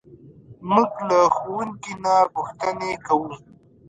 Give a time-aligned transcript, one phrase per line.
[0.69, 3.31] موږ له ښوونکي نه پوښتنې کوو.